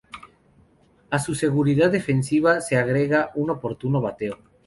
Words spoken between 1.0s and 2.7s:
A su seguridad defensiva